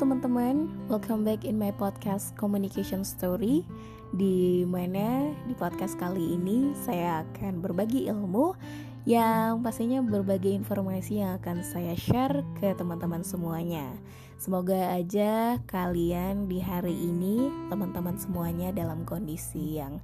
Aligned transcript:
teman-teman, 0.00 0.64
welcome 0.88 1.28
back 1.28 1.44
in 1.44 1.60
my 1.60 1.68
podcast 1.76 2.32
Communication 2.40 3.04
Story. 3.04 3.68
Di 4.16 4.64
mana 4.64 5.28
di 5.44 5.52
podcast 5.52 6.00
kali 6.00 6.40
ini 6.40 6.72
saya 6.72 7.20
akan 7.20 7.60
berbagi 7.60 8.08
ilmu 8.08 8.56
Yang 9.04 9.60
pastinya 9.60 10.00
berbagi 10.00 10.56
informasi 10.56 11.20
yang 11.20 11.36
akan 11.36 11.60
saya 11.60 11.92
share 12.00 12.40
ke 12.56 12.72
teman-teman 12.80 13.20
semuanya. 13.20 13.92
Semoga 14.40 14.96
aja 14.96 15.60
kalian 15.68 16.48
di 16.48 16.64
hari 16.64 16.96
ini 16.96 17.52
teman-teman 17.68 18.16
semuanya 18.16 18.72
dalam 18.72 19.04
kondisi 19.04 19.84
yang 19.84 20.00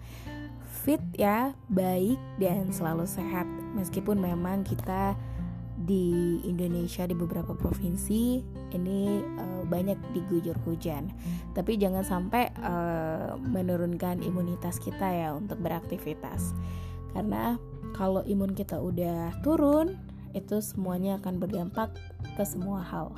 fit 0.84 1.00
ya, 1.16 1.56
baik 1.72 2.20
dan 2.36 2.68
selalu 2.68 3.08
sehat. 3.08 3.48
Meskipun 3.72 4.20
memang 4.20 4.60
kita 4.60 5.16
di 5.76 6.40
Indonesia 6.48 7.04
di 7.04 7.12
beberapa 7.12 7.52
provinsi 7.52 8.40
ini 8.72 9.20
uh, 9.20 9.62
banyak 9.68 10.00
diguyur 10.16 10.56
hujan. 10.64 11.12
Tapi 11.52 11.76
jangan 11.76 12.04
sampai 12.04 12.48
uh, 12.64 13.36
menurunkan 13.36 14.24
imunitas 14.24 14.80
kita 14.80 15.04
ya 15.04 15.28
untuk 15.36 15.60
beraktivitas. 15.60 16.56
Karena 17.12 17.60
kalau 17.92 18.24
imun 18.24 18.56
kita 18.56 18.80
udah 18.80 19.36
turun, 19.44 19.96
itu 20.36 20.60
semuanya 20.60 21.16
akan 21.20 21.40
berdampak 21.40 21.96
ke 22.36 22.44
semua 22.44 22.84
hal. 22.84 23.12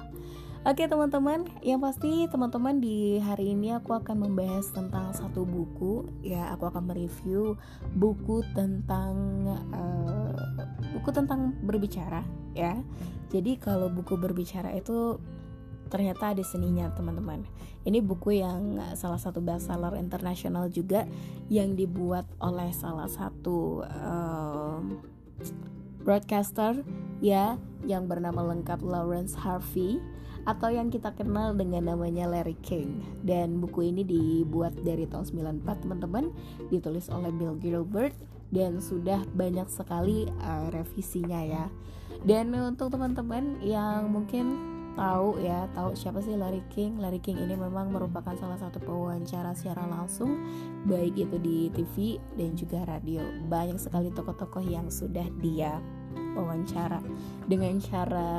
Oke 0.67 0.91
teman-teman, 0.91 1.47
yang 1.63 1.79
pasti 1.79 2.27
teman-teman 2.27 2.83
di 2.83 3.23
hari 3.23 3.55
ini 3.55 3.79
aku 3.79 3.95
akan 3.95 4.27
membahas 4.27 4.67
tentang 4.75 5.15
satu 5.15 5.47
buku 5.47 6.05
ya 6.21 6.51
aku 6.51 6.67
akan 6.69 6.93
mereview 6.93 7.55
buku 7.95 8.43
tentang 8.59 9.15
uh, 9.71 10.28
buku 11.09 11.25
tentang 11.25 11.57
berbicara 11.65 12.21
ya. 12.53 12.77
Jadi 13.33 13.57
kalau 13.57 13.89
buku 13.89 14.21
berbicara 14.21 14.77
itu 14.77 15.17
ternyata 15.89 16.37
ada 16.37 16.45
seninya 16.45 16.93
teman-teman. 16.93 17.49
Ini 17.89 18.05
buku 18.05 18.45
yang 18.45 18.77
salah 18.93 19.17
satu 19.17 19.41
bestseller 19.41 19.97
internasional 19.97 20.69
juga 20.69 21.09
yang 21.49 21.73
dibuat 21.81 22.29
oleh 22.45 22.69
salah 22.77 23.09
satu 23.09 23.89
um, 23.89 25.01
broadcaster 26.05 26.85
ya 27.25 27.57
yang 27.89 28.05
bernama 28.05 28.45
lengkap 28.53 28.85
Lawrence 28.85 29.33
Harvey 29.33 30.05
atau 30.45 30.69
yang 30.69 30.93
kita 30.93 31.17
kenal 31.17 31.57
dengan 31.57 31.89
namanya 31.89 32.29
Larry 32.29 32.61
King 32.61 33.01
dan 33.25 33.65
buku 33.65 33.89
ini 33.89 34.05
dibuat 34.05 34.77
dari 34.85 35.09
tahun 35.09 35.25
94 35.65 35.89
teman-teman 35.89 36.29
ditulis 36.69 37.09
oleh 37.09 37.33
Bill 37.33 37.57
Gilbert 37.57 38.13
dan 38.49 38.81
sudah 38.81 39.21
banyak 39.37 39.69
sekali 39.69 40.29
uh, 40.41 40.73
revisinya 40.73 41.41
ya. 41.45 41.67
Dan 42.25 42.51
untuk 42.57 42.91
teman-teman 42.91 43.61
yang 43.63 44.11
mungkin 44.11 44.77
tahu 44.99 45.39
ya 45.39 45.71
tahu 45.79 45.95
siapa 45.95 46.19
sih 46.19 46.35
Larry 46.35 46.65
King? 46.75 46.99
Larry 46.99 47.23
King 47.23 47.39
ini 47.39 47.55
memang 47.55 47.95
merupakan 47.95 48.35
salah 48.35 48.59
satu 48.59 48.83
pewawancara 48.83 49.55
secara 49.55 49.87
langsung 49.87 50.43
baik 50.91 51.15
itu 51.15 51.37
di 51.39 51.71
TV 51.71 52.19
dan 52.35 52.59
juga 52.59 52.83
radio. 52.83 53.23
Banyak 53.47 53.79
sekali 53.79 54.11
tokoh-tokoh 54.11 54.67
yang 54.67 54.91
sudah 54.91 55.25
dia 55.39 55.79
wawancara. 56.35 56.99
Dengan 57.47 57.79
cara 57.79 58.31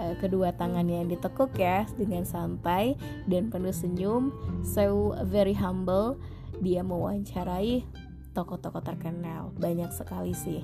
uh, 0.00 0.14
kedua 0.16 0.56
tangannya 0.56 1.04
yang 1.04 1.10
ditekuk 1.12 1.52
ya 1.60 1.84
dengan 2.00 2.24
santai 2.24 2.96
dan 3.28 3.52
penuh 3.52 3.74
senyum 3.74 4.32
so 4.64 5.12
very 5.28 5.52
humble 5.52 6.16
dia 6.60 6.84
mewawancarai 6.84 7.84
tokoh-tokoh 8.32 8.82
terkenal. 8.82 9.54
Banyak 9.58 9.90
sekali 9.94 10.32
sih. 10.34 10.62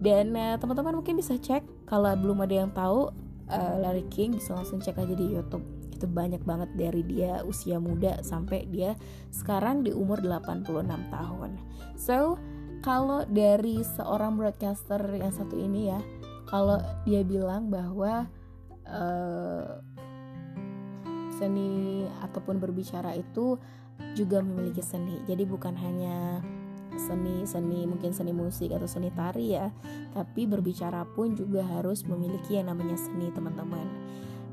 Dan 0.00 0.32
uh, 0.32 0.56
teman-teman 0.56 0.96
mungkin 0.96 1.20
bisa 1.20 1.36
cek 1.36 1.62
kalau 1.84 2.08
belum 2.16 2.40
ada 2.44 2.54
yang 2.64 2.70
tahu 2.72 3.12
uh, 3.52 3.74
Larry 3.76 4.06
King 4.08 4.38
bisa 4.38 4.56
langsung 4.56 4.80
cek 4.80 4.96
aja 4.96 5.14
di 5.14 5.26
YouTube. 5.36 5.64
Itu 5.92 6.08
banyak 6.08 6.40
banget 6.48 6.72
dari 6.80 7.04
dia 7.04 7.44
usia 7.44 7.76
muda 7.76 8.24
sampai 8.24 8.64
dia 8.72 8.96
sekarang 9.28 9.84
di 9.84 9.92
umur 9.92 10.24
86 10.24 10.88
tahun. 11.12 11.50
So 12.00 12.40
kalau 12.80 13.28
dari 13.28 13.84
seorang 13.84 14.40
broadcaster 14.40 15.04
yang 15.12 15.34
satu 15.36 15.60
ini 15.60 15.92
ya 15.92 16.00
kalau 16.48 16.80
dia 17.04 17.20
bilang 17.20 17.68
bahwa 17.68 18.24
uh, 18.88 19.84
seni 21.36 22.04
ataupun 22.24 22.56
berbicara 22.56 23.12
itu 23.16 23.60
juga 24.16 24.40
memiliki 24.40 24.80
seni. 24.80 25.20
Jadi 25.28 25.44
bukan 25.44 25.76
hanya 25.76 26.40
seni 27.00 27.48
seni 27.48 27.88
mungkin 27.88 28.12
seni 28.12 28.36
musik 28.36 28.68
atau 28.76 28.84
seni 28.84 29.08
tari 29.16 29.56
ya. 29.56 29.72
Tapi 30.12 30.44
berbicara 30.44 31.08
pun 31.16 31.32
juga 31.32 31.64
harus 31.64 32.04
memiliki 32.04 32.60
yang 32.60 32.68
namanya 32.68 33.00
seni 33.00 33.32
teman-teman. 33.32 33.88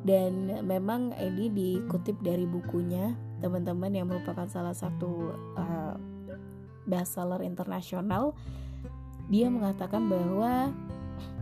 Dan 0.07 0.63
memang 0.63 1.11
ini 1.19 1.51
dikutip 1.51 2.23
dari 2.23 2.47
bukunya 2.47 3.11
teman-teman 3.43 3.91
yang 3.91 4.07
merupakan 4.07 4.47
salah 4.47 4.71
satu 4.71 5.35
uh, 5.59 5.99
bestseller 6.87 7.43
internasional. 7.43 8.31
Dia 9.27 9.51
mengatakan 9.51 10.07
bahwa 10.07 10.71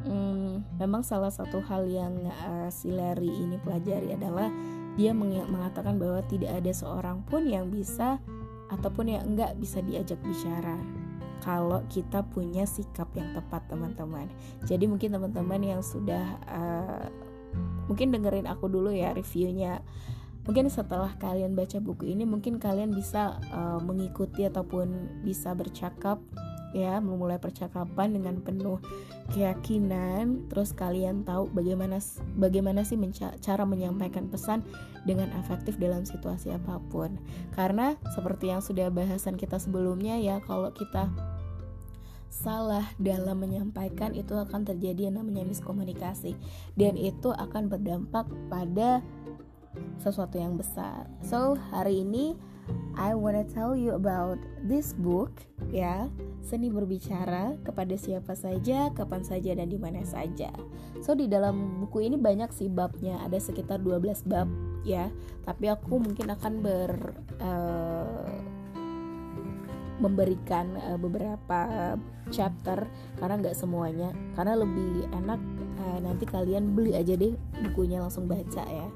hmm, 0.09 0.81
memang 0.81 1.05
salah 1.05 1.29
satu 1.29 1.61
hal 1.61 1.85
yang 1.85 2.17
uh, 2.25 2.69
si 2.73 2.89
Larry 2.89 3.29
ini 3.29 3.61
pelajari 3.61 4.17
adalah 4.17 4.49
dia 4.95 5.11
mengatakan 5.11 5.99
bahwa 5.99 6.23
tidak 6.25 6.55
ada 6.55 6.71
seorang 6.71 7.19
pun 7.27 7.43
yang 7.43 7.67
bisa 7.67 8.17
ataupun 8.73 9.13
yang 9.13 9.23
enggak 9.25 9.57
bisa 9.61 9.81
diajak 9.85 10.17
bicara 10.25 10.77
kalau 11.45 11.85
kita 11.91 12.25
punya 12.25 12.65
sikap 12.65 13.11
yang 13.13 13.37
tepat 13.37 13.61
teman-teman. 13.69 14.25
Jadi 14.65 14.89
mungkin 14.89 15.13
teman-teman 15.13 15.61
yang 15.61 15.81
sudah 15.85 16.41
uh, 16.49 17.05
mungkin 17.85 18.09
dengerin 18.09 18.49
aku 18.49 18.65
dulu 18.65 18.89
ya 18.89 19.13
reviewnya. 19.13 19.85
Mungkin 20.45 20.69
setelah 20.69 21.13
kalian 21.17 21.57
baca 21.57 21.81
buku 21.81 22.13
ini 22.13 22.25
mungkin 22.25 22.61
kalian 22.61 22.93
bisa 22.93 23.41
uh, 23.49 23.81
mengikuti 23.81 24.45
ataupun 24.45 25.21
bisa 25.25 25.53
bercakap 25.57 26.21
ya 26.75 26.99
memulai 26.99 27.39
percakapan 27.39 28.11
dengan 28.11 28.43
penuh 28.43 28.83
keyakinan. 29.31 30.51
Terus 30.51 30.75
kalian 30.75 31.23
tahu 31.23 31.47
bagaimana 31.55 32.03
bagaimana 32.35 32.83
sih 32.83 32.99
menca- 32.99 33.39
cara 33.39 33.63
menyampaikan 33.63 34.27
pesan 34.27 34.67
dengan 35.07 35.31
efektif 35.39 35.79
dalam 35.79 36.03
situasi 36.03 36.51
apa 36.51 36.83
pun. 36.91 37.15
Karena 37.55 37.95
seperti 38.11 38.51
yang 38.51 38.59
sudah 38.59 38.91
bahasan 38.91 39.39
kita 39.39 39.55
sebelumnya 39.55 40.19
ya 40.19 40.43
kalau 40.43 40.75
kita 40.75 41.07
salah 42.27 42.83
dalam 42.99 43.39
menyampaikan 43.39 44.11
itu 44.11 44.35
akan 44.35 44.67
terjadi 44.67 45.07
yang 45.07 45.23
namanya 45.23 45.47
miskomunikasi. 45.47 46.35
Dan 46.75 46.99
itu 46.99 47.31
akan 47.31 47.71
berdampak 47.71 48.27
pada 48.51 48.99
sesuatu 50.03 50.35
yang 50.35 50.59
besar. 50.59 51.07
So, 51.23 51.55
hari 51.71 52.03
ini 52.03 52.35
I 52.95 53.13
wanna 53.13 53.43
tell 53.43 53.75
you 53.75 53.93
about 53.93 54.39
this 54.63 54.95
book 54.95 55.31
ya, 55.69 56.07
seni 56.45 56.69
berbicara 56.69 57.57
kepada 57.65 57.97
siapa 57.97 58.37
saja, 58.37 58.93
kapan 58.93 59.25
saja 59.25 59.57
dan 59.57 59.67
di 59.67 59.81
mana 59.81 60.05
saja. 60.05 60.53
So, 61.01 61.17
di 61.17 61.25
dalam 61.25 61.81
buku 61.81 62.05
ini 62.05 62.21
banyak 62.21 62.53
sih 62.53 62.69
babnya, 62.69 63.19
ada 63.25 63.41
sekitar 63.41 63.81
12 63.81 64.21
bab 64.29 64.45
ya. 64.85 65.09
Tapi 65.41 65.65
aku 65.73 65.97
mungkin 65.97 66.29
akan 66.29 66.53
ber 66.61 66.91
uh, 67.41 68.29
memberikan 69.97 70.77
uh, 70.77 70.99
beberapa 71.01 71.95
chapter 72.29 72.85
karena 73.15 73.39
nggak 73.39 73.55
semuanya 73.55 74.11
karena 74.35 74.59
lebih 74.59 75.07
enak 75.07 75.39
uh, 75.79 75.99
nanti 76.03 76.27
kalian 76.27 76.75
beli 76.75 76.99
aja 76.99 77.15
deh 77.15 77.31
bukunya 77.63 78.03
langsung 78.03 78.27
baca 78.27 78.65
ya 78.67 78.91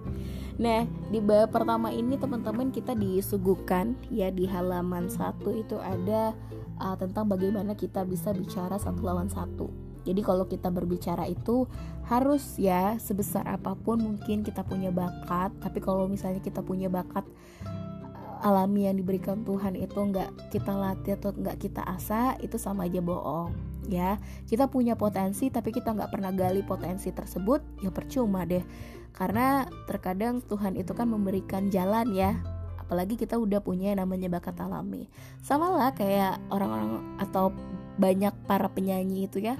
Nah, 0.60 0.84
di 1.08 1.24
bab 1.24 1.56
pertama 1.56 1.88
ini 1.88 2.20
teman-teman 2.20 2.68
kita 2.68 2.92
disuguhkan 2.92 3.96
ya 4.12 4.28
di 4.28 4.44
halaman 4.44 5.08
satu 5.08 5.56
itu 5.56 5.80
ada 5.80 6.36
uh, 6.80 6.96
tentang 6.96 7.28
bagaimana 7.28 7.76
kita 7.76 8.08
bisa 8.08 8.32
bicara 8.34 8.80
satu 8.80 9.04
lawan 9.04 9.28
satu. 9.28 9.70
Jadi 10.08 10.24
kalau 10.24 10.48
kita 10.48 10.72
berbicara 10.72 11.28
itu 11.28 11.68
harus 12.08 12.56
ya 12.56 12.96
sebesar 12.98 13.46
apa 13.46 13.76
pun 13.76 14.00
mungkin 14.00 14.42
kita 14.42 14.64
punya 14.66 14.90
bakat, 14.90 15.54
tapi 15.60 15.84
kalau 15.84 16.08
misalnya 16.08 16.40
kita 16.40 16.64
punya 16.64 16.88
bakat 16.88 17.28
uh, 17.68 18.48
alami 18.48 18.88
yang 18.88 18.98
diberikan 18.98 19.44
Tuhan 19.44 19.76
itu 19.76 20.00
nggak 20.00 20.56
kita 20.56 20.74
latih 20.74 21.20
atau 21.20 21.36
nggak 21.36 21.58
kita 21.60 21.84
asah 21.84 22.40
itu 22.40 22.56
sama 22.56 22.88
aja 22.88 23.04
bohong 23.04 23.54
ya. 23.92 24.18
Kita 24.48 24.72
punya 24.72 24.96
potensi 24.96 25.52
tapi 25.52 25.76
kita 25.76 25.92
nggak 25.94 26.10
pernah 26.10 26.32
gali 26.32 26.64
potensi 26.64 27.12
tersebut 27.12 27.84
ya 27.84 27.92
percuma 27.92 28.48
deh. 28.48 28.64
Karena 29.12 29.68
terkadang 29.84 30.40
Tuhan 30.40 30.80
itu 30.80 30.96
kan 30.96 31.12
memberikan 31.12 31.68
jalan 31.68 32.16
ya 32.16 32.59
apalagi 32.90 33.22
kita 33.22 33.38
udah 33.38 33.62
punya 33.62 33.94
yang 33.94 34.02
namanya 34.02 34.34
bakat 34.34 34.58
alami 34.58 35.06
sama 35.46 35.70
lah 35.70 35.94
kayak 35.94 36.42
orang-orang 36.50 37.06
atau 37.22 37.54
banyak 38.02 38.34
para 38.50 38.66
penyanyi 38.66 39.30
itu 39.30 39.46
ya 39.46 39.54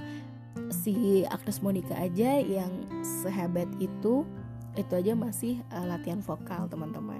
si 0.74 1.22
Agnes 1.30 1.62
Monica 1.62 1.94
aja 1.94 2.42
yang 2.42 2.90
sehebat 3.22 3.70
itu 3.78 4.26
itu 4.74 4.92
aja 4.94 5.14
masih 5.14 5.62
uh, 5.70 5.86
latihan 5.86 6.22
vokal 6.22 6.66
teman-teman. 6.70 7.18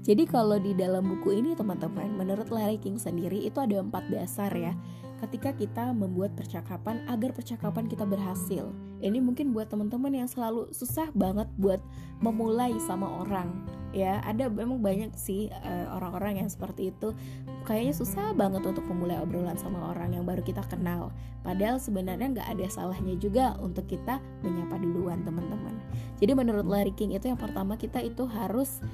Jadi 0.00 0.24
kalau 0.24 0.56
di 0.56 0.72
dalam 0.72 1.04
buku 1.04 1.34
ini 1.40 1.52
teman-teman, 1.52 2.08
menurut 2.14 2.48
Larry 2.48 2.80
King 2.80 2.96
sendiri 2.96 3.44
itu 3.44 3.58
ada 3.60 3.82
empat 3.82 4.08
dasar 4.08 4.48
ya 4.54 4.72
ketika 5.16 5.52
kita 5.56 5.96
membuat 5.96 6.36
percakapan 6.36 7.00
agar 7.08 7.32
percakapan 7.32 7.88
kita 7.88 8.04
berhasil. 8.04 8.68
Ini 9.00 9.18
mungkin 9.20 9.52
buat 9.52 9.72
teman-teman 9.72 10.12
yang 10.12 10.28
selalu 10.28 10.72
susah 10.72 11.08
banget 11.16 11.48
buat 11.56 11.80
memulai 12.20 12.76
sama 12.84 13.08
orang 13.24 13.48
ya 13.96 14.20
ada 14.28 14.52
memang 14.52 14.84
banyak 14.84 15.16
sih 15.16 15.48
eh, 15.48 15.86
orang-orang 15.88 16.44
yang 16.44 16.48
seperti 16.52 16.92
itu. 16.92 17.16
Kayaknya 17.64 17.94
susah 17.96 18.26
banget 18.36 18.60
untuk 18.68 18.84
memulai 18.84 19.16
obrolan 19.24 19.56
sama 19.56 19.96
orang 19.96 20.12
yang 20.12 20.28
baru 20.28 20.44
kita 20.44 20.60
kenal. 20.68 21.16
Padahal 21.40 21.80
sebenarnya 21.80 22.36
nggak 22.36 22.48
ada 22.52 22.66
salahnya 22.68 23.16
juga 23.16 23.56
untuk 23.56 23.88
kita 23.88 24.20
menyapa 24.44 24.76
duluan 24.76 25.24
teman-teman. 25.24 25.72
Jadi 26.20 26.32
menurut 26.36 26.68
Larry 26.68 26.92
King 26.92 27.16
itu 27.16 27.32
yang 27.32 27.40
pertama 27.40 27.80
kita 27.80 28.04
itu 28.04 28.28
harus 28.28 28.84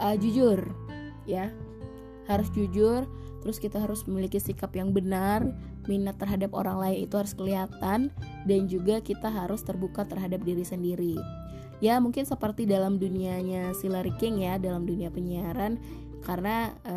uh, 0.00 0.16
jujur 0.16 0.64
ya. 1.28 1.52
Harus 2.24 2.48
jujur 2.56 3.04
terus 3.44 3.62
kita 3.62 3.78
harus 3.78 4.02
memiliki 4.10 4.42
sikap 4.42 4.74
yang 4.74 4.90
benar 4.90 5.46
minat 5.86 6.18
terhadap 6.18 6.50
orang 6.50 6.82
lain 6.82 7.06
itu 7.06 7.14
harus 7.14 7.30
kelihatan 7.30 8.10
dan 8.42 8.60
juga 8.66 8.98
kita 8.98 9.30
harus 9.30 9.62
terbuka 9.62 10.02
terhadap 10.02 10.42
diri 10.42 10.66
sendiri 10.66 11.14
ya 11.80 12.00
mungkin 12.00 12.24
seperti 12.24 12.64
dalam 12.64 12.96
dunianya 12.96 13.76
si 13.76 13.88
Larry 13.90 14.14
King 14.16 14.40
ya 14.40 14.56
dalam 14.56 14.84
dunia 14.88 15.12
penyiaran. 15.12 15.78
Karena 16.26 16.74
e, 16.82 16.96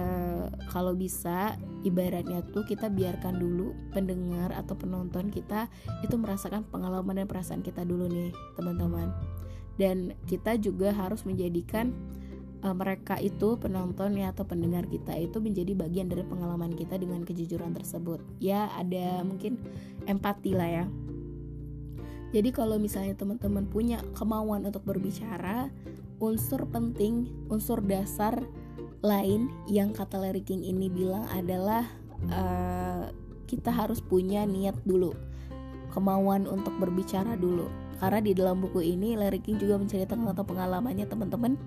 kalau 0.74 0.98
bisa 0.98 1.54
ibaratnya 1.86 2.42
tuh 2.50 2.66
kita 2.66 2.90
biarkan 2.90 3.38
dulu 3.38 3.78
pendengar 3.94 4.50
atau 4.58 4.74
penonton 4.74 5.30
kita 5.30 5.70
itu 6.02 6.18
merasakan 6.18 6.66
pengalaman 6.66 7.22
dan 7.22 7.28
perasaan 7.30 7.62
kita 7.62 7.86
dulu 7.86 8.10
nih 8.10 8.34
teman-teman. 8.58 9.14
Dan 9.78 10.18
kita 10.26 10.58
juga 10.58 10.90
harus 10.98 11.22
menjadikan 11.30 11.94
e, 12.66 12.68
mereka 12.74 13.22
itu 13.22 13.54
penonton 13.62 14.18
ya 14.18 14.34
atau 14.34 14.50
pendengar 14.50 14.90
kita 14.90 15.14
itu 15.14 15.38
menjadi 15.38 15.78
bagian 15.78 16.10
dari 16.10 16.26
pengalaman 16.26 16.74
kita 16.74 16.98
dengan 16.98 17.22
kejujuran 17.22 17.78
tersebut. 17.78 18.26
Ya 18.42 18.74
ada 18.74 19.22
mungkin 19.22 19.62
empati 20.10 20.58
lah 20.58 20.70
ya 20.74 20.86
jadi 22.30 22.50
kalau 22.54 22.78
misalnya 22.78 23.18
teman-teman 23.18 23.66
punya 23.66 24.06
kemauan 24.14 24.62
untuk 24.62 24.86
berbicara, 24.86 25.74
unsur 26.22 26.70
penting, 26.70 27.26
unsur 27.50 27.82
dasar 27.82 28.46
lain 29.02 29.50
yang 29.66 29.96
kata 29.96 30.22
Larry 30.22 30.46
King 30.46 30.62
ini 30.62 30.92
bilang 30.92 31.26
adalah 31.34 31.90
uh, 32.30 33.10
kita 33.50 33.74
harus 33.74 33.98
punya 33.98 34.46
niat 34.46 34.78
dulu, 34.86 35.18
kemauan 35.90 36.46
untuk 36.46 36.78
berbicara 36.78 37.34
dulu. 37.34 37.66
Karena 37.98 38.22
di 38.22 38.32
dalam 38.38 38.62
buku 38.62 38.80
ini 38.86 39.18
Larry 39.18 39.42
King 39.42 39.58
juga 39.58 39.82
menceritakan 39.82 40.30
tentang 40.30 40.48
pengalamannya 40.48 41.10
teman-teman. 41.10 41.58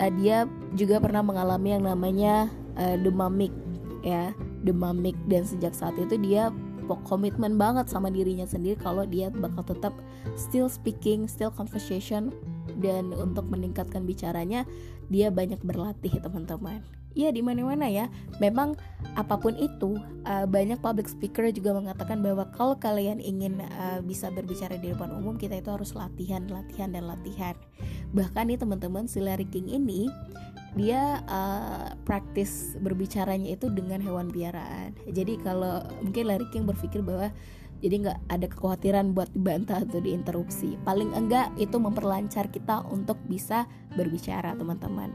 Uh, 0.00 0.10
dia 0.16 0.48
juga 0.72 0.96
pernah 0.96 1.20
mengalami 1.20 1.76
yang 1.76 1.84
namanya 1.84 2.48
uh, 2.80 2.96
demamik 2.96 3.52
ya, 4.00 4.32
demamik 4.64 5.16
dan 5.28 5.44
sejak 5.44 5.76
saat 5.76 5.92
itu 6.00 6.16
dia 6.16 6.48
komitmen 6.86 7.56
banget 7.56 7.88
sama 7.88 8.12
dirinya 8.12 8.44
sendiri 8.44 8.76
kalau 8.76 9.08
dia 9.08 9.32
bakal 9.32 9.64
tetap 9.64 9.94
still 10.36 10.68
speaking, 10.68 11.24
still 11.24 11.50
conversation 11.50 12.32
dan 12.80 13.12
untuk 13.16 13.48
meningkatkan 13.48 14.04
bicaranya 14.04 14.68
dia 15.08 15.28
banyak 15.28 15.60
berlatih 15.64 16.12
teman-teman. 16.20 16.80
Ya 17.14 17.30
di 17.30 17.46
mana-mana 17.46 17.86
ya. 17.86 18.10
Memang 18.42 18.74
apa 19.14 19.38
pun 19.38 19.54
itu 19.54 19.94
uh, 20.26 20.46
banyak 20.50 20.82
public 20.82 21.06
speaker 21.06 21.46
juga 21.54 21.70
mengatakan 21.70 22.18
bahwa 22.18 22.50
kalau 22.50 22.74
kalian 22.74 23.22
ingin 23.22 23.62
uh, 23.62 24.02
bisa 24.02 24.34
berbicara 24.34 24.74
di 24.74 24.90
depan 24.90 25.14
umum 25.14 25.38
kita 25.38 25.62
itu 25.62 25.70
harus 25.70 25.94
latihan, 25.94 26.42
latihan 26.50 26.90
dan 26.90 27.06
latihan. 27.06 27.54
Bahkan 28.10 28.50
nih 28.50 28.58
teman-teman 28.58 29.06
si 29.06 29.22
Larry 29.22 29.46
King 29.46 29.70
ini 29.70 30.10
dia 30.74 31.22
uh, 31.30 31.94
praktis 32.02 32.74
berbicaranya 32.82 33.54
itu 33.54 33.70
dengan 33.70 34.02
hewan 34.02 34.30
piaraan. 34.30 34.94
Jadi 35.06 35.38
kalau 35.42 35.86
mungkin 36.02 36.26
Larry 36.26 36.50
King 36.50 36.66
berpikir 36.66 36.98
bahwa 37.02 37.30
jadi 37.78 37.94
nggak 38.00 38.18
ada 38.32 38.46
kekhawatiran 38.48 39.12
buat 39.14 39.30
dibantah 39.36 39.86
atau 39.86 40.02
diinterupsi. 40.02 40.80
Paling 40.82 41.14
enggak 41.14 41.54
itu 41.60 41.78
memperlancar 41.78 42.50
kita 42.50 42.82
untuk 42.90 43.20
bisa 43.30 43.70
berbicara 43.94 44.58
teman-teman. 44.58 45.14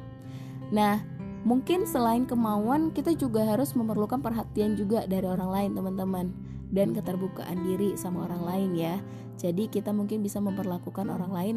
Nah 0.72 1.04
mungkin 1.44 1.84
selain 1.84 2.24
kemauan 2.24 2.92
kita 2.96 3.16
juga 3.16 3.44
harus 3.48 3.76
memerlukan 3.76 4.20
perhatian 4.20 4.76
juga 4.80 5.08
dari 5.08 5.28
orang 5.28 5.50
lain 5.50 5.72
teman-teman 5.76 6.26
dan 6.70 6.94
keterbukaan 6.94 7.66
diri 7.66 8.00
sama 8.00 8.30
orang 8.32 8.44
lain 8.46 8.70
ya. 8.78 8.96
Jadi 9.40 9.72
kita 9.72 9.96
mungkin 9.96 10.24
bisa 10.24 10.38
memperlakukan 10.44 11.08
orang 11.10 11.32
lain 11.32 11.56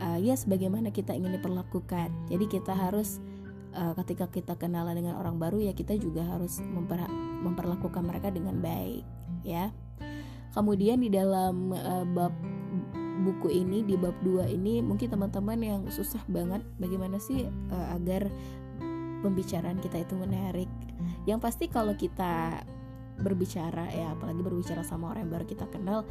uh, 0.00 0.20
ya 0.20 0.36
sebagaimana 0.36 0.92
kita 0.94 1.16
ingin 1.16 1.34
diperlakukan. 1.40 2.08
Jadi 2.30 2.44
kita 2.46 2.72
harus 2.76 3.18
uh, 3.74 3.92
ketika 4.02 4.30
kita 4.30 4.54
kenalan 4.54 4.94
dengan 4.94 5.18
orang 5.18 5.36
baru 5.36 5.60
ya 5.60 5.74
kita 5.74 5.98
juga 5.98 6.24
harus 6.24 6.62
memper 6.62 7.04
memperlakukan 7.44 8.02
mereka 8.06 8.30
dengan 8.30 8.62
baik 8.62 9.04
ya. 9.42 9.74
Kemudian 10.54 11.02
di 11.02 11.10
dalam 11.10 11.74
uh, 11.74 12.06
bab 12.06 12.32
buku 13.24 13.50
ini 13.50 13.82
di 13.82 13.98
bab 13.98 14.14
2 14.22 14.46
ini 14.54 14.84
mungkin 14.84 15.10
teman-teman 15.10 15.58
yang 15.58 15.82
susah 15.90 16.22
banget 16.30 16.62
bagaimana 16.78 17.18
sih 17.18 17.46
uh, 17.70 17.86
agar 17.98 18.30
pembicaraan 19.26 19.82
kita 19.82 20.06
itu 20.06 20.14
menarik. 20.14 20.70
Yang 21.26 21.40
pasti 21.42 21.64
kalau 21.66 21.96
kita 21.98 22.62
berbicara 23.18 23.90
ya 23.94 24.14
apalagi 24.14 24.42
berbicara 24.42 24.82
sama 24.82 25.14
orang 25.14 25.26
yang 25.26 25.32
baru 25.38 25.46
kita 25.46 25.66
kenal 25.70 26.02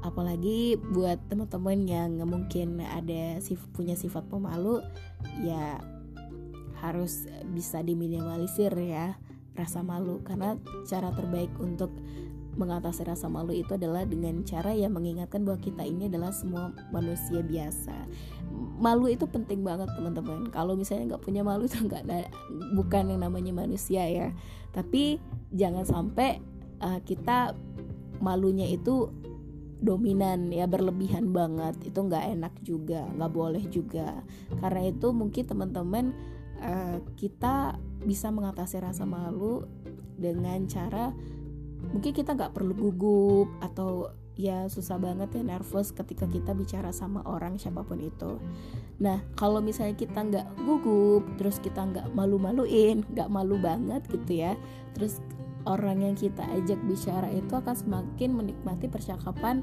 apalagi 0.00 0.80
buat 0.80 1.20
teman-teman 1.28 1.84
yang 1.84 2.10
mungkin 2.24 2.80
ada 2.80 3.36
sif 3.44 3.60
punya 3.76 3.92
sifat 3.92 4.24
pemalu 4.32 4.80
ya 5.44 5.76
harus 6.80 7.28
bisa 7.52 7.84
diminimalisir 7.84 8.72
ya 8.76 9.16
rasa 9.54 9.84
malu. 9.84 10.24
Karena 10.24 10.56
cara 10.88 11.12
terbaik 11.12 11.52
untuk 11.60 11.92
mengatasi 12.58 13.06
rasa 13.06 13.30
malu 13.30 13.54
itu 13.54 13.78
adalah 13.78 14.02
dengan 14.02 14.42
cara 14.42 14.74
yang 14.74 14.92
mengingatkan 14.92 15.46
bahwa 15.46 15.60
kita 15.62 15.86
ini 15.86 16.10
adalah 16.10 16.34
semua 16.34 16.74
manusia 16.90 17.40
biasa. 17.44 17.94
Malu 18.80 19.06
itu 19.12 19.24
penting 19.30 19.62
banget 19.62 19.88
teman-teman. 19.94 20.50
Kalau 20.50 20.74
misalnya 20.74 21.14
nggak 21.14 21.22
punya 21.22 21.46
malu 21.46 21.66
itu 21.70 21.78
nggak 21.78 22.04
bukan 22.74 23.14
yang 23.14 23.20
namanya 23.22 23.52
manusia 23.54 24.02
ya. 24.08 24.28
Tapi 24.74 25.22
jangan 25.54 25.86
sampai 25.86 26.42
uh, 26.82 26.98
kita 27.06 27.54
malunya 28.20 28.66
itu 28.68 29.08
dominan 29.80 30.50
ya 30.52 30.66
berlebihan 30.66 31.30
banget. 31.30 31.78
Itu 31.86 32.04
nggak 32.10 32.34
enak 32.36 32.54
juga 32.66 33.06
nggak 33.14 33.32
boleh 33.32 33.64
juga. 33.70 34.20
Karena 34.58 34.90
itu 34.90 35.14
mungkin 35.14 35.46
teman-teman 35.46 36.12
uh, 36.60 37.02
kita 37.16 37.80
bisa 38.04 38.32
mengatasi 38.32 38.80
rasa 38.80 39.04
malu 39.04 39.64
dengan 40.20 40.64
cara 40.68 41.12
mungkin 41.90 42.12
kita 42.12 42.36
nggak 42.36 42.52
perlu 42.52 42.76
gugup 42.76 43.48
atau 43.64 44.12
ya 44.40 44.68
susah 44.72 44.96
banget 44.96 45.36
ya 45.36 45.42
nervous 45.44 45.92
ketika 45.92 46.24
kita 46.24 46.56
bicara 46.56 46.96
sama 46.96 47.20
orang 47.28 47.60
siapa 47.60 47.84
pun 47.84 48.00
itu. 48.00 48.40
Nah 49.00 49.20
kalau 49.36 49.60
misalnya 49.60 49.96
kita 49.96 50.16
nggak 50.16 50.46
gugup, 50.64 51.28
terus 51.36 51.60
kita 51.60 51.84
nggak 51.84 52.08
malu-maluin, 52.16 53.04
nggak 53.12 53.28
malu 53.28 53.60
banget 53.60 54.00
gitu 54.08 54.40
ya, 54.40 54.56
terus 54.96 55.20
orang 55.68 56.00
yang 56.00 56.16
kita 56.16 56.40
ajak 56.56 56.80
bicara 56.88 57.28
itu 57.28 57.52
akan 57.52 57.76
semakin 57.76 58.30
menikmati 58.32 58.88
percakapan 58.88 59.60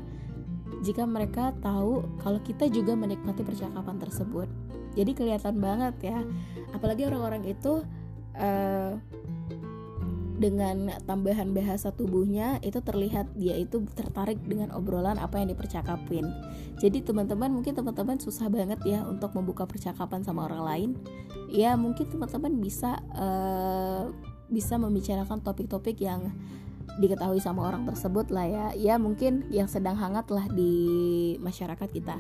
jika 0.86 1.04
mereka 1.06 1.54
tahu 1.62 2.06
kalau 2.22 2.40
kita 2.42 2.70
juga 2.70 2.94
menikmati 2.94 3.42
percakapan 3.42 3.98
tersebut 3.98 4.48
jadi 4.98 5.12
kelihatan 5.14 5.62
banget 5.62 5.96
ya 6.14 6.20
apalagi 6.74 7.06
orang-orang 7.06 7.46
itu 7.46 7.86
uh, 8.38 8.98
dengan 10.38 10.94
tambahan 11.10 11.50
bahasa 11.50 11.90
tubuhnya 11.90 12.62
itu 12.62 12.78
terlihat 12.78 13.34
dia 13.34 13.58
itu 13.58 13.82
tertarik 13.98 14.38
dengan 14.46 14.70
obrolan 14.70 15.18
apa 15.18 15.42
yang 15.42 15.50
dipercakapin. 15.50 16.30
Jadi 16.78 17.02
teman-teman 17.02 17.50
mungkin 17.50 17.74
teman-teman 17.74 18.22
susah 18.22 18.46
banget 18.46 18.78
ya 18.86 19.02
untuk 19.10 19.34
membuka 19.34 19.66
percakapan 19.66 20.22
sama 20.22 20.46
orang 20.46 20.62
lain. 20.62 20.90
Ya 21.50 21.74
mungkin 21.74 22.06
teman-teman 22.06 22.54
bisa 22.62 23.02
uh, 23.18 24.14
bisa 24.48 24.78
membicarakan 24.78 25.42
topik-topik 25.42 25.98
yang 26.06 26.30
diketahui 26.98 27.42
sama 27.42 27.70
orang 27.70 27.86
tersebut 27.86 28.30
lah 28.34 28.46
ya. 28.46 28.66
Ya 28.76 28.96
mungkin 28.98 29.46
yang 29.54 29.70
sedang 29.70 29.98
hangat 29.98 30.30
lah 30.34 30.46
di 30.50 31.36
masyarakat 31.40 31.90
kita 31.90 32.18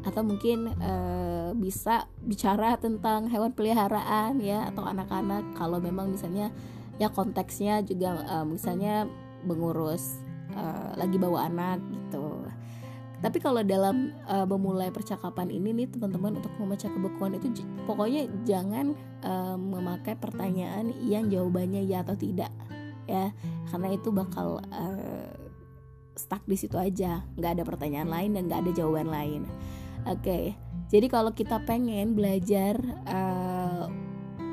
atau 0.00 0.24
mungkin 0.24 0.72
uh, 0.80 1.52
bisa 1.52 2.08
bicara 2.24 2.80
tentang 2.80 3.28
hewan 3.28 3.52
peliharaan 3.52 4.40
ya 4.40 4.64
atau 4.72 4.88
anak-anak 4.88 5.52
kalau 5.52 5.76
memang 5.76 6.16
misalnya 6.16 6.48
ya 6.96 7.12
konteksnya 7.12 7.84
juga 7.84 8.24
uh, 8.24 8.46
misalnya 8.48 9.04
mengurus 9.44 10.20
uh, 10.56 10.96
lagi 10.96 11.16
bawa 11.20 11.48
anak 11.48 11.80
gitu. 11.92 12.48
Tapi 13.20 13.36
kalau 13.36 13.60
dalam 13.60 14.16
uh, 14.24 14.48
memulai 14.48 14.88
percakapan 14.88 15.52
ini 15.52 15.76
nih 15.76 15.92
teman-teman 15.92 16.40
untuk 16.40 16.56
memecah 16.56 16.88
kebekuan 16.88 17.36
itu 17.36 17.52
pokoknya 17.84 18.24
jangan 18.48 18.96
uh, 19.20 19.60
memakai 19.60 20.16
pertanyaan 20.16 20.88
yang 21.04 21.28
jawabannya 21.28 21.84
ya 21.84 22.00
atau 22.00 22.16
tidak 22.16 22.48
ya 23.10 23.34
karena 23.74 23.98
itu 23.98 24.14
bakal 24.14 24.62
uh, 24.70 25.34
stuck 26.14 26.46
di 26.46 26.54
situ 26.54 26.78
aja 26.78 27.26
nggak 27.34 27.58
ada 27.58 27.64
pertanyaan 27.66 28.06
lain 28.06 28.30
dan 28.38 28.42
nggak 28.46 28.60
ada 28.68 28.72
jawaban 28.76 29.10
lain. 29.10 29.42
Oke, 30.08 30.24
okay. 30.24 30.44
jadi 30.88 31.12
kalau 31.12 31.36
kita 31.36 31.60
pengen 31.68 32.16
belajar 32.16 32.80
uh, 33.04 33.84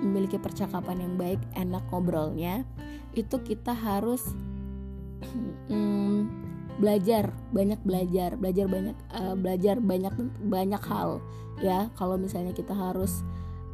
memiliki 0.04 0.36
percakapan 0.36 1.08
yang 1.08 1.14
baik, 1.16 1.40
enak 1.56 1.88
ngobrolnya, 1.88 2.68
itu 3.16 3.40
kita 3.40 3.72
harus 3.72 4.36
um, 5.72 6.28
belajar, 6.84 7.32
banyak 7.56 7.80
belajar, 7.82 8.36
belajar 8.36 8.66
banyak, 8.68 8.98
uh, 9.16 9.36
belajar 9.40 9.76
banyak 9.80 10.14
banyak 10.52 10.84
hal 10.84 11.24
ya. 11.64 11.88
Kalau 11.96 12.20
misalnya 12.20 12.52
kita 12.52 12.76
harus 12.76 13.24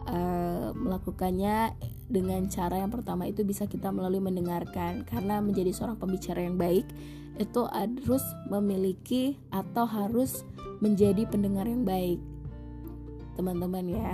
uh, 0.07 0.75
melakukannya 0.75 1.75
dengan 2.07 2.45
cara 2.51 2.79
yang 2.83 2.91
pertama 2.93 3.25
itu 3.25 3.41
bisa 3.47 3.65
kita 3.65 3.89
melalui 3.89 4.21
mendengarkan. 4.23 5.07
Karena 5.07 5.39
menjadi 5.39 5.71
seorang 5.73 5.97
pembicara 5.99 6.43
yang 6.43 6.59
baik 6.59 6.87
itu 7.41 7.61
harus 7.65 8.21
memiliki 8.45 9.41
atau 9.49 9.89
harus 9.89 10.45
menjadi 10.79 11.25
pendengar 11.25 11.65
yang 11.65 11.81
baik. 11.87 12.21
Teman-teman 13.33 13.85
ya. 13.89 14.11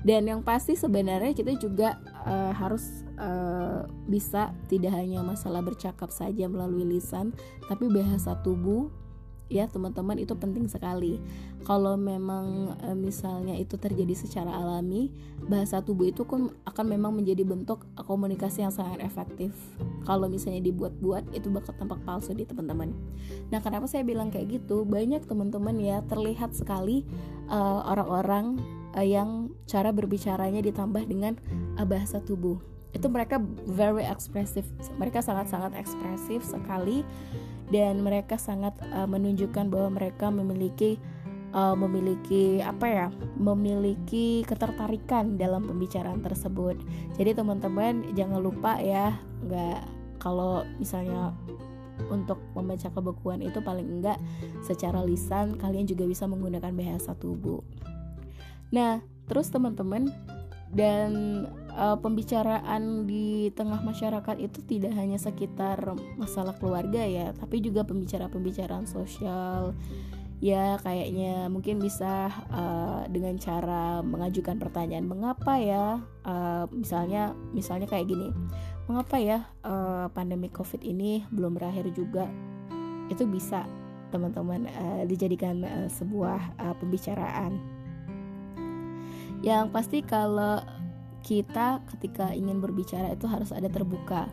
Dan 0.00 0.24
yang 0.24 0.40
pasti 0.40 0.78
sebenarnya 0.78 1.36
kita 1.36 1.52
juga 1.60 2.00
uh, 2.24 2.56
harus 2.56 3.04
uh, 3.20 3.84
bisa 4.08 4.56
tidak 4.72 4.96
hanya 4.96 5.20
masalah 5.20 5.60
bercakap 5.60 6.08
saja 6.08 6.48
melalui 6.48 6.88
lisan 6.88 7.36
tapi 7.68 7.92
bahasa 7.92 8.40
tubuh 8.40 8.88
ya 9.50 9.66
teman-teman 9.66 10.16
itu 10.16 10.32
penting 10.38 10.70
sekali. 10.70 11.18
Kalau 11.66 11.98
memang 11.98 12.78
e, 12.80 12.94
misalnya 12.94 13.58
itu 13.58 13.76
terjadi 13.76 14.14
secara 14.14 14.54
alami 14.54 15.10
bahasa 15.44 15.82
tubuh 15.82 16.08
itu 16.08 16.22
kan 16.24 16.54
akan 16.64 16.86
memang 16.86 17.12
menjadi 17.12 17.42
bentuk 17.42 17.82
komunikasi 17.98 18.62
yang 18.62 18.72
sangat 18.72 19.02
efektif. 19.02 19.50
Kalau 20.06 20.30
misalnya 20.30 20.62
dibuat-buat 20.62 21.34
itu 21.34 21.50
bakal 21.50 21.74
tampak 21.76 22.00
palsu 22.06 22.32
di 22.32 22.46
teman-teman. 22.46 22.94
Nah 23.50 23.58
kenapa 23.58 23.90
saya 23.90 24.06
bilang 24.06 24.30
kayak 24.30 24.62
gitu? 24.62 24.86
Banyak 24.86 25.26
teman-teman 25.26 25.76
ya 25.82 26.00
terlihat 26.06 26.54
sekali 26.54 27.04
uh, 27.50 27.82
orang-orang 27.90 28.62
uh, 28.94 29.04
yang 29.04 29.50
cara 29.66 29.90
berbicaranya 29.90 30.62
ditambah 30.62 31.02
dengan 31.10 31.34
uh, 31.76 31.84
bahasa 31.84 32.22
tubuh. 32.22 32.62
Itu 32.90 33.06
mereka 33.06 33.38
very 33.70 34.02
ekspresif 34.06 34.66
mereka 34.98 35.22
sangat-sangat 35.22 35.78
ekspresif 35.78 36.42
sekali 36.42 37.06
dan 37.70 38.02
mereka 38.02 38.36
sangat 38.36 38.74
uh, 38.90 39.06
menunjukkan 39.06 39.70
bahwa 39.70 39.96
mereka 39.96 40.28
memiliki 40.28 40.98
uh, 41.54 41.74
memiliki 41.74 42.58
apa 42.62 42.86
ya 42.86 43.06
memiliki 43.38 44.42
ketertarikan 44.46 45.38
dalam 45.38 45.66
pembicaraan 45.66 46.22
tersebut. 46.22 46.78
Jadi 47.18 47.30
teman-teman 47.34 48.14
jangan 48.14 48.40
lupa 48.42 48.78
ya 48.78 49.18
nggak 49.46 49.80
kalau 50.20 50.66
misalnya 50.76 51.32
untuk 52.08 52.40
membaca 52.56 52.88
kebukuan 52.88 53.44
itu 53.44 53.60
paling 53.60 54.00
enggak 54.00 54.16
secara 54.64 55.04
lisan 55.04 55.56
kalian 55.60 55.84
juga 55.84 56.08
bisa 56.08 56.24
menggunakan 56.24 56.72
bahasa 56.72 57.12
tubuh. 57.14 57.60
Nah 58.72 59.04
terus 59.30 59.52
teman-teman 59.52 60.10
dan 60.70 61.44
uh, 61.74 61.98
pembicaraan 61.98 63.06
di 63.06 63.50
tengah 63.54 63.80
masyarakat 63.82 64.36
itu 64.38 64.60
tidak 64.66 64.94
hanya 64.94 65.16
sekitar 65.16 65.78
masalah 66.18 66.54
keluarga 66.58 67.02
ya, 67.02 67.32
tapi 67.36 67.62
juga 67.62 67.86
pembicaraan-pembicaraan 67.86 68.86
sosial. 68.86 69.74
Ya 70.40 70.80
kayaknya 70.80 71.52
mungkin 71.52 71.84
bisa 71.84 72.32
uh, 72.48 73.04
dengan 73.12 73.36
cara 73.36 74.00
mengajukan 74.00 74.56
pertanyaan 74.56 75.04
mengapa 75.04 75.60
ya 75.60 76.00
uh, 76.24 76.64
misalnya 76.72 77.36
misalnya 77.52 77.84
kayak 77.84 78.08
gini 78.08 78.32
mengapa 78.88 79.20
ya 79.20 79.44
uh, 79.68 80.08
pandemi 80.16 80.48
covid 80.48 80.80
ini 80.80 81.28
belum 81.28 81.60
berakhir 81.60 81.92
juga? 81.92 82.24
Itu 83.12 83.28
bisa 83.28 83.68
teman-teman 84.08 84.64
uh, 84.64 85.04
dijadikan 85.04 85.60
uh, 85.60 85.88
sebuah 85.92 86.56
uh, 86.56 86.74
pembicaraan. 86.80 87.60
Yang 89.44 89.64
pasti 89.76 89.98
kalau 90.00 90.64
kita 91.20 91.84
ketika 91.96 92.32
ingin 92.32 92.58
berbicara 92.58 93.12
itu 93.12 93.28
harus 93.28 93.52
ada 93.52 93.68
terbuka 93.68 94.28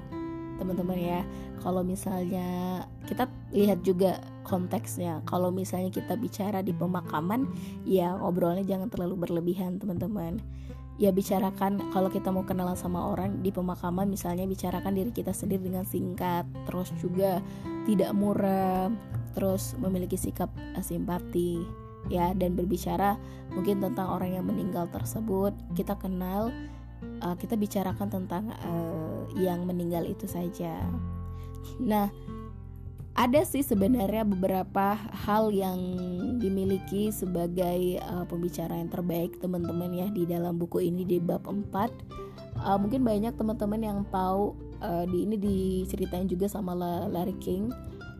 teman-teman 0.57 0.97
ya. 0.97 1.21
Kalau 1.61 1.85
misalnya 1.85 2.83
kita 3.05 3.29
lihat 3.53 3.85
juga 3.85 4.19
konteksnya 4.47 5.21
kalau 5.27 5.51
misalnya 5.51 5.91
kita 5.91 6.15
bicara 6.15 6.63
di 6.63 6.71
pemakaman 6.71 7.45
ya 7.83 8.15
ngobrolnya 8.15 8.63
jangan 8.63 8.89
terlalu 8.89 9.27
berlebihan 9.27 9.77
teman-teman. 9.77 10.41
Ya 10.97 11.13
bicarakan 11.13 11.93
kalau 11.93 12.09
kita 12.09 12.33
mau 12.33 12.41
kenalan 12.41 12.73
sama 12.73 13.13
orang 13.13 13.45
di 13.45 13.53
pemakaman 13.53 14.09
misalnya 14.09 14.49
bicarakan 14.49 14.97
diri 14.97 15.13
kita 15.13 15.29
sendiri 15.29 15.69
dengan 15.69 15.85
singkat 15.85 16.49
terus 16.65 16.89
juga 16.97 17.37
tidak 17.85 18.17
murah 18.17 18.89
terus 19.37 19.77
memiliki 19.77 20.17
sikap 20.17 20.49
simpati 20.81 21.61
ya 22.09 22.33
dan 22.33 22.57
berbicara 22.57 23.13
mungkin 23.53 23.77
tentang 23.77 24.09
orang 24.09 24.41
yang 24.41 24.45
meninggal 24.49 24.89
tersebut 24.89 25.53
kita 25.77 25.93
kenal 26.01 26.49
uh, 27.23 27.35
kita 27.35 27.59
bicarakan 27.59 28.07
tentang 28.09 28.53
uh, 28.63 29.25
yang 29.37 29.65
meninggal 29.65 30.05
itu 30.05 30.25
saja. 30.25 30.85
Nah 31.81 32.09
ada 33.17 33.41
sih 33.41 33.65
sebenarnya 33.65 34.21
beberapa 34.29 34.93
hal 35.25 35.49
yang 35.49 35.79
dimiliki 36.37 37.09
sebagai 37.09 37.97
uh, 38.05 38.29
pembicara 38.29 38.77
yang 38.77 38.93
terbaik 38.93 39.41
teman-teman 39.41 39.89
ya 39.89 40.07
di 40.13 40.29
dalam 40.29 40.61
buku 40.61 40.85
ini 40.85 41.01
di 41.01 41.17
bab 41.17 41.49
4 41.49 41.73
uh, 42.61 42.77
mungkin 42.77 43.01
banyak 43.01 43.33
teman-teman 43.33 43.81
yang 43.81 43.99
tahu 44.13 44.53
uh, 44.81 45.05
di 45.09 45.25
ini 45.25 45.35
diceritain 45.37 46.29
juga 46.29 46.45
sama 46.45 46.77
Larry 47.09 47.37
King. 47.41 47.73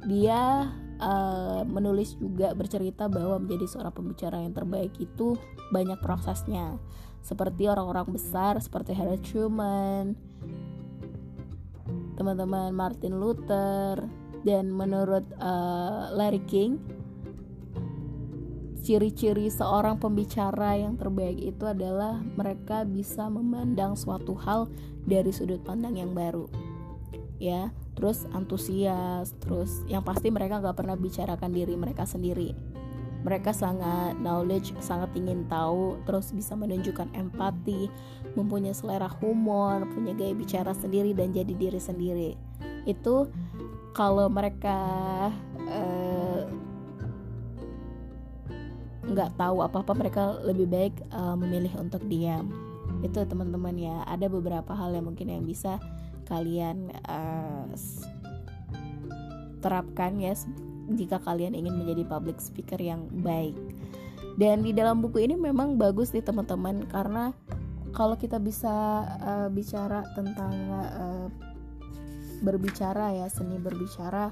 Dia 0.10 0.72
uh, 1.02 1.62
menulis 1.66 2.18
juga 2.18 2.54
bercerita 2.54 3.10
bahwa 3.10 3.42
menjadi 3.42 3.66
seorang 3.70 3.94
pembicara 3.94 4.42
yang 4.42 4.54
terbaik 4.54 4.94
itu 4.98 5.38
banyak 5.74 5.98
prosesnya 6.02 6.78
seperti 7.28 7.68
orang-orang 7.68 8.08
besar 8.16 8.56
seperti 8.64 8.96
Harry 8.96 9.20
Truman 9.20 10.16
teman-teman 12.16 12.72
Martin 12.72 13.20
Luther 13.20 14.08
dan 14.48 14.72
menurut 14.72 15.28
uh, 15.44 16.08
Larry 16.16 16.40
King 16.48 16.80
ciri-ciri 18.80 19.52
seorang 19.52 20.00
pembicara 20.00 20.80
yang 20.80 20.96
terbaik 20.96 21.36
itu 21.36 21.68
adalah 21.68 22.24
mereka 22.24 22.88
bisa 22.88 23.28
memandang 23.28 24.00
suatu 24.00 24.32
hal 24.40 24.72
dari 25.04 25.36
sudut 25.36 25.60
pandang 25.68 26.00
yang 26.00 26.16
baru 26.16 26.48
ya. 27.44 27.76
Terus 28.00 28.24
antusias 28.32 29.36
terus 29.44 29.84
yang 29.92 30.06
pasti 30.06 30.32
mereka 30.32 30.64
nggak 30.64 30.78
pernah 30.80 30.96
bicarakan 30.96 31.52
diri 31.52 31.76
mereka 31.76 32.08
sendiri 32.08 32.77
mereka 33.28 33.52
sangat 33.52 34.16
knowledge 34.24 34.72
sangat 34.80 35.12
ingin 35.12 35.44
tahu 35.52 36.00
terus 36.08 36.32
bisa 36.32 36.56
menunjukkan 36.56 37.12
empati 37.12 37.92
mempunyai 38.40 38.72
selera 38.72 39.12
humor 39.20 39.84
punya 39.92 40.16
gaya 40.16 40.32
bicara 40.32 40.72
sendiri 40.72 41.12
dan 41.12 41.36
jadi 41.36 41.52
diri 41.52 41.76
sendiri. 41.76 42.32
Itu 42.88 43.28
kalau 43.92 44.32
mereka 44.32 44.80
eh, 45.68 46.48
nggak 49.12 49.30
uh, 49.32 49.36
tahu 49.36 49.60
apa-apa 49.60 49.92
mereka 49.92 50.40
lebih 50.48 50.72
baik 50.72 50.96
uh, 51.12 51.36
memilih 51.36 51.76
untuk 51.84 52.08
diam. 52.08 52.48
Itu 53.04 53.28
teman-teman 53.28 53.76
ya. 53.76 54.08
Ada 54.08 54.32
beberapa 54.32 54.72
hal 54.72 54.96
yang 54.96 55.04
mungkin 55.04 55.28
yang 55.28 55.44
bisa 55.44 55.84
kalian 56.32 56.96
uh, 57.12 57.68
terapkan 59.60 60.16
ya 60.16 60.32
jika 60.96 61.20
kalian 61.20 61.58
ingin 61.58 61.76
menjadi 61.76 62.08
public 62.08 62.40
speaker 62.40 62.80
yang 62.80 63.08
baik. 63.24 63.56
Dan 64.38 64.62
di 64.62 64.72
dalam 64.72 65.02
buku 65.02 65.26
ini 65.26 65.34
memang 65.34 65.82
bagus 65.82 66.14
nih 66.14 66.22
teman-teman 66.22 66.86
karena 66.88 67.34
kalau 67.92 68.14
kita 68.14 68.38
bisa 68.38 69.04
uh, 69.18 69.50
bicara 69.50 70.06
tentang 70.14 70.54
uh, 70.70 71.28
berbicara 72.46 73.18
ya 73.18 73.28
seni 73.34 73.58
berbicara 73.58 74.30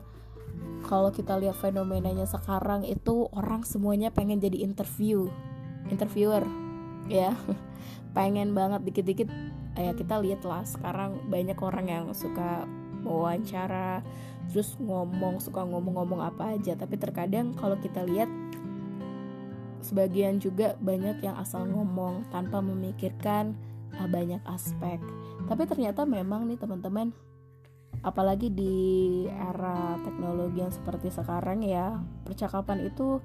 kalau 0.86 1.10
kita 1.10 1.34
lihat 1.42 1.58
fenomenanya 1.58 2.30
sekarang 2.30 2.86
itu 2.86 3.26
orang 3.34 3.66
semuanya 3.66 4.14
pengen 4.14 4.38
jadi 4.38 4.62
interview 4.62 5.26
interviewer 5.90 6.46
ya 7.10 7.34
pengen 8.18 8.54
banget 8.54 8.86
dikit-dikit 8.86 9.30
ya 9.76 9.92
kita 9.98 10.22
lihat 10.22 10.46
lah 10.46 10.64
sekarang 10.64 11.26
banyak 11.28 11.58
orang 11.60 11.86
yang 11.90 12.06
suka 12.14 12.64
wawancara 13.04 14.06
terus 14.52 14.78
ngomong 14.78 15.42
suka 15.42 15.64
ngomong-ngomong 15.64 16.22
apa 16.22 16.58
aja. 16.58 16.78
Tapi 16.78 16.96
terkadang 17.00 17.54
kalau 17.58 17.78
kita 17.80 18.06
lihat 18.06 18.30
sebagian 19.86 20.42
juga 20.42 20.74
banyak 20.82 21.22
yang 21.22 21.38
asal 21.38 21.66
ngomong 21.70 22.26
tanpa 22.34 22.58
memikirkan 22.60 23.54
uh, 24.02 24.10
banyak 24.10 24.42
aspek. 24.50 24.98
Tapi 25.46 25.64
ternyata 25.70 26.04
memang 26.10 26.50
nih 26.50 26.58
teman-teman 26.58 27.14
apalagi 28.02 28.52
di 28.54 28.76
era 29.30 29.98
teknologi 30.06 30.62
yang 30.62 30.74
seperti 30.74 31.10
sekarang 31.10 31.66
ya 31.66 31.98
percakapan 32.28 32.86
itu 32.86 33.18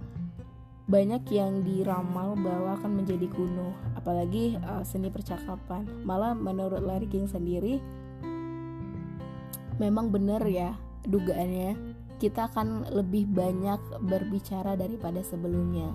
banyak 0.91 1.23
yang 1.31 1.62
diramal 1.62 2.35
bahwa 2.35 2.75
akan 2.77 2.99
menjadi 2.99 3.31
kuno. 3.31 3.73
Apalagi 3.95 4.59
uh, 4.59 4.83
seni 4.83 5.09
percakapan. 5.09 5.87
Malah 6.03 6.35
menurut 6.35 6.83
Larry 6.83 7.07
King 7.07 7.31
sendiri 7.31 7.79
memang 9.81 10.12
benar 10.12 10.45
ya 10.45 10.77
dugaannya 11.07 11.97
kita 12.21 12.52
akan 12.52 12.92
lebih 12.92 13.25
banyak 13.33 13.80
berbicara 14.04 14.76
daripada 14.76 15.25
sebelumnya. 15.25 15.88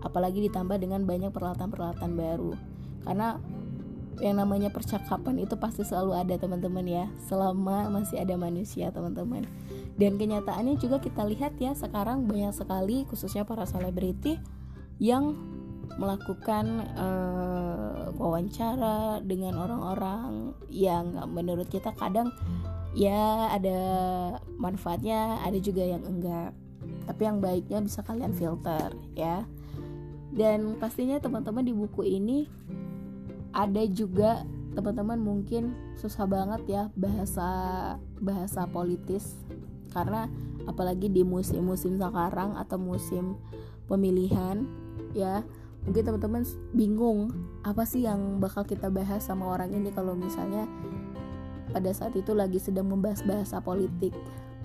Apalagi 0.00 0.40
ditambah 0.48 0.80
dengan 0.80 1.04
banyak 1.04 1.28
peralatan-peralatan 1.28 2.10
baru. 2.16 2.52
Karena 3.04 3.36
yang 4.18 4.40
namanya 4.40 4.72
percakapan 4.72 5.44
itu 5.44 5.54
pasti 5.60 5.84
selalu 5.84 6.16
ada 6.16 6.34
teman-teman 6.40 6.86
ya. 6.88 7.04
Selama 7.28 7.92
masih 7.92 8.24
ada 8.24 8.34
manusia 8.40 8.88
teman-teman. 8.88 9.44
Dan 10.00 10.16
kenyataannya 10.16 10.80
juga 10.80 11.04
kita 11.04 11.28
lihat 11.28 11.60
ya 11.60 11.76
sekarang 11.76 12.24
banyak 12.24 12.56
sekali 12.56 13.04
khususnya 13.04 13.44
para 13.44 13.68
selebriti 13.68 14.40
yang 14.98 15.36
melakukan 15.98 16.86
uh, 16.94 18.14
wawancara 18.14 19.18
dengan 19.24 19.58
orang-orang 19.58 20.54
yang 20.70 21.16
menurut 21.32 21.66
kita 21.66 21.90
kadang 21.98 22.30
ya 22.96 23.52
ada 23.52 23.80
manfaatnya 24.56 25.42
ada 25.44 25.58
juga 25.60 25.84
yang 25.84 26.04
enggak. 26.04 26.54
Tapi 27.08 27.20
yang 27.24 27.40
baiknya 27.40 27.78
bisa 27.84 28.00
kalian 28.04 28.32
filter 28.36 28.92
ya. 29.16 29.44
Dan 30.32 30.76
pastinya 30.76 31.16
teman-teman 31.18 31.64
di 31.64 31.72
buku 31.72 32.04
ini 32.04 32.46
ada 33.56 33.82
juga 33.88 34.44
teman-teman 34.76 35.18
mungkin 35.18 35.74
susah 35.98 36.28
banget 36.28 36.62
ya 36.68 36.82
bahasa 36.94 37.48
bahasa 38.20 38.68
politis. 38.68 39.34
Karena 39.90 40.28
apalagi 40.68 41.08
di 41.08 41.24
musim-musim 41.24 41.96
sekarang 41.96 42.54
atau 42.60 42.76
musim 42.76 43.40
pemilihan 43.88 44.68
ya 45.16 45.40
mungkin 45.88 46.04
teman-teman 46.04 46.44
bingung 46.76 47.32
apa 47.64 47.88
sih 47.88 48.04
yang 48.04 48.36
bakal 48.36 48.68
kita 48.68 48.92
bahas 48.92 49.24
sama 49.24 49.48
orang 49.48 49.72
ini. 49.72 49.88
Kalau 49.90 50.12
misalnya 50.12 50.68
pada 51.70 51.90
saat 51.92 52.16
itu 52.16 52.32
lagi 52.32 52.58
sedang 52.60 52.88
membahas 52.88 53.22
bahasa 53.24 53.60
politik. 53.60 54.12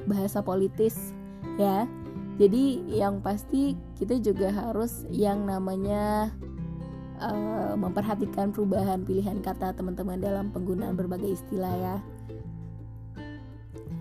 Bahasa 0.08 0.44
politis 0.44 1.16
ya. 1.60 1.86
Jadi 2.42 2.82
yang 2.90 3.22
pasti 3.22 3.78
kita 3.94 4.18
juga 4.18 4.50
harus 4.50 5.06
yang 5.14 5.46
namanya 5.46 6.34
uh, 7.22 7.78
memperhatikan 7.78 8.50
perubahan 8.50 9.06
pilihan 9.06 9.38
kata 9.40 9.78
teman-teman 9.78 10.18
dalam 10.18 10.50
penggunaan 10.50 10.98
berbagai 10.98 11.38
istilah 11.38 11.74
ya. 11.78 11.98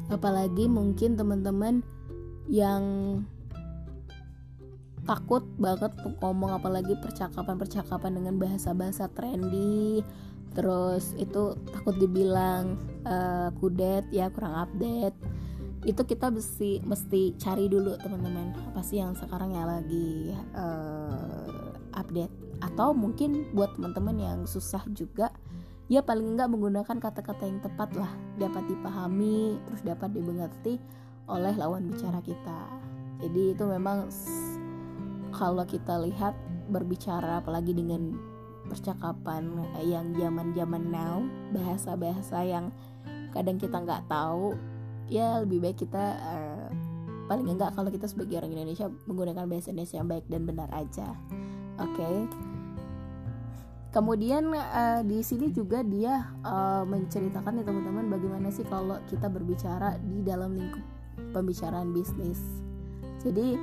Apalagi 0.09 0.69
mungkin 0.69 1.17
teman-teman 1.17 1.85
yang 2.49 2.85
takut 5.03 5.43
banget 5.59 5.91
ngomong 6.23 6.55
apalagi 6.55 6.95
percakapan-percakapan 7.03 8.23
dengan 8.23 8.35
bahasa-bahasa 8.39 9.11
trendy 9.11 10.01
terus 10.53 11.17
itu 11.17 11.57
takut 11.73 11.97
dibilang 11.97 12.77
uh, 13.05 13.49
kudet 13.59 14.07
ya 14.13 14.29
kurang 14.33 14.69
update. 14.69 15.17
Itu 15.83 16.07
kita 16.07 16.31
mesti 16.31 16.79
mesti 16.87 17.35
cari 17.41 17.67
dulu 17.67 17.99
teman-teman. 17.99 18.55
Apa 18.71 18.87
sih 18.87 19.03
yang 19.03 19.19
sekarang 19.19 19.57
ya 19.57 19.65
lagi 19.67 20.31
uh, 20.55 21.75
update? 21.99 22.31
Atau 22.63 22.95
mungkin 22.95 23.51
buat 23.51 23.75
teman-teman 23.75 24.17
yang 24.17 24.39
susah 24.47 24.87
juga 24.95 25.35
ya 25.91 26.01
paling 26.01 26.39
enggak 26.39 26.49
menggunakan 26.49 26.97
kata-kata 27.03 27.43
yang 27.45 27.59
tepat 27.59 27.91
lah. 27.99 28.13
Dapat 28.39 28.65
dipahami 28.71 29.59
terus 29.67 29.83
dapat 29.83 30.15
dimengerti 30.15 30.79
oleh 31.27 31.55
lawan 31.59 31.91
bicara 31.91 32.23
kita. 32.23 32.61
Jadi 33.23 33.55
itu 33.55 33.65
memang 33.67 34.07
kalau 35.35 35.67
kita 35.67 35.99
lihat 36.03 36.35
berbicara 36.71 37.43
apalagi 37.43 37.75
dengan 37.75 38.32
percakapan 38.73 39.53
yang 39.85 40.17
zaman-zaman 40.17 40.89
now 40.89 41.21
bahasa-bahasa 41.53 42.41
yang 42.41 42.73
kadang 43.37 43.61
kita 43.61 43.77
nggak 43.77 44.09
tahu 44.09 44.57
ya 45.13 45.45
lebih 45.45 45.61
baik 45.61 45.85
kita 45.85 46.17
uh, 46.17 46.69
paling 47.29 47.49
enggak 47.49 47.73
kalau 47.77 47.93
kita 47.93 48.09
sebagai 48.09 48.41
orang 48.41 48.53
Indonesia 48.53 48.89
menggunakan 49.05 49.45
bahasa 49.45 49.73
Indonesia 49.73 49.97
yang 50.01 50.09
baik 50.09 50.27
dan 50.29 50.43
benar 50.49 50.69
aja 50.73 51.09
oke 51.81 51.93
okay? 51.97 52.17
kemudian 53.93 54.53
uh, 54.53 55.01
di 55.05 55.21
sini 55.21 55.53
juga 55.53 55.85
dia 55.85 56.33
uh, 56.45 56.85
menceritakan 56.89 57.61
ya 57.61 57.65
teman-teman 57.65 58.09
bagaimana 58.09 58.49
sih 58.49 58.65
kalau 58.69 58.97
kita 59.09 59.29
berbicara 59.29 60.01
di 60.01 60.25
dalam 60.25 60.57
lingkup 60.57 60.85
pembicaraan 61.37 61.93
bisnis 61.93 62.41
jadi 63.21 63.55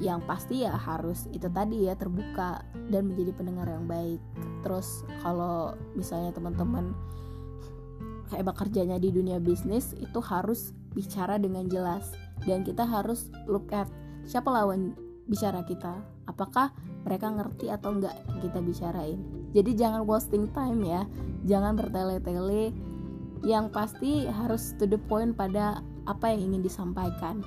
yang 0.00 0.24
pasti 0.24 0.64
ya 0.64 0.72
harus 0.72 1.28
itu 1.36 1.50
tadi 1.52 1.84
ya 1.84 1.98
terbuka 1.98 2.64
dan 2.88 3.12
menjadi 3.12 3.32
pendengar 3.36 3.68
yang 3.68 3.84
baik. 3.84 4.20
Terus 4.64 5.04
kalau 5.20 5.76
misalnya 5.92 6.32
teman-teman 6.32 6.96
kayak 8.32 8.48
bekerjanya 8.48 8.96
di 8.96 9.12
dunia 9.12 9.36
bisnis 9.36 9.92
itu 10.00 10.20
harus 10.24 10.72
bicara 10.96 11.36
dengan 11.36 11.68
jelas. 11.68 12.14
Dan 12.42 12.64
kita 12.64 12.88
harus 12.88 13.28
look 13.44 13.70
at 13.70 13.86
siapa 14.24 14.48
lawan 14.48 14.96
bicara 15.28 15.62
kita. 15.68 16.00
Apakah 16.26 16.72
mereka 17.04 17.28
ngerti 17.28 17.68
atau 17.68 17.94
enggak 17.94 18.16
kita 18.40 18.58
bicarain. 18.62 19.20
Jadi 19.52 19.76
jangan 19.76 20.08
wasting 20.08 20.48
time 20.56 20.80
ya. 20.82 21.02
Jangan 21.44 21.76
bertele-tele. 21.76 22.72
Yang 23.42 23.66
pasti 23.74 24.10
harus 24.30 24.72
to 24.78 24.86
the 24.86 24.98
point 25.10 25.34
pada 25.34 25.82
apa 26.06 26.30
yang 26.30 26.50
ingin 26.50 26.62
disampaikan 26.66 27.42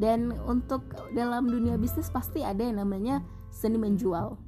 dan 0.00 0.32
untuk 0.48 0.82
dalam 1.12 1.48
dunia 1.48 1.76
bisnis 1.76 2.08
pasti 2.08 2.40
ada 2.40 2.64
yang 2.64 2.80
namanya 2.80 3.20
seni 3.52 3.76
menjual. 3.76 4.40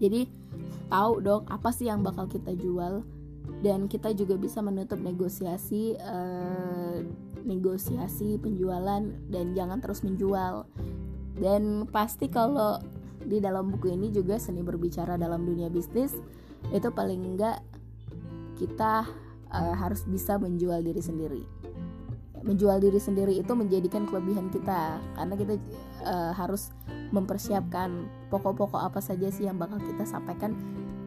Jadi 0.00 0.24
tahu 0.88 1.20
dong 1.20 1.44
apa 1.52 1.68
sih 1.70 1.88
yang 1.88 2.00
bakal 2.00 2.24
kita 2.26 2.56
jual. 2.56 3.04
Dan 3.60 3.92
kita 3.92 4.16
juga 4.16 4.40
bisa 4.40 4.64
menutup 4.64 4.96
negosiasi 5.02 5.92
uh, 6.00 7.04
negosiasi 7.44 8.40
penjualan 8.40 9.04
dan 9.28 9.46
jangan 9.52 9.84
terus 9.84 10.00
menjual. 10.00 10.64
Dan 11.36 11.84
pasti 11.92 12.32
kalau 12.32 12.80
di 13.20 13.36
dalam 13.36 13.68
buku 13.68 13.92
ini 13.92 14.08
juga 14.08 14.40
seni 14.40 14.64
berbicara 14.64 15.20
dalam 15.20 15.44
dunia 15.44 15.68
bisnis 15.68 16.16
itu 16.72 16.88
paling 16.88 17.36
enggak 17.36 17.60
kita 18.56 19.04
uh, 19.52 19.74
harus 19.76 20.04
bisa 20.08 20.40
menjual 20.40 20.80
diri 20.80 21.00
sendiri 21.04 21.44
menjual 22.40 22.80
diri 22.80 22.96
sendiri 22.96 23.36
itu 23.36 23.52
menjadikan 23.52 24.08
kelebihan 24.08 24.48
kita. 24.48 25.00
Karena 25.16 25.34
kita 25.36 25.54
uh, 26.04 26.32
harus 26.32 26.72
mempersiapkan 27.10 28.08
pokok-pokok 28.30 28.80
apa 28.80 29.00
saja 29.02 29.28
sih 29.28 29.46
yang 29.46 29.58
bakal 29.58 29.78
kita 29.82 30.06
sampaikan 30.06 30.56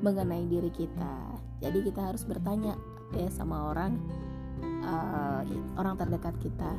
mengenai 0.03 0.45
diri 0.45 0.69
kita. 0.69 1.39
Jadi 1.63 1.79
kita 1.79 2.11
harus 2.11 2.27
bertanya 2.27 2.75
ya 3.15 3.29
sama 3.31 3.71
orang 3.71 3.95
uh, 4.83 5.41
orang 5.79 5.95
terdekat 5.95 6.35
kita. 6.43 6.71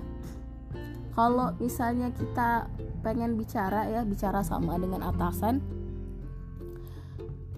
Kalau 1.15 1.55
misalnya 1.63 2.11
kita 2.11 2.67
pengen 3.07 3.39
bicara 3.39 3.87
ya 3.87 4.03
bicara 4.03 4.43
sama 4.43 4.75
dengan 4.77 5.07
atasan 5.07 5.63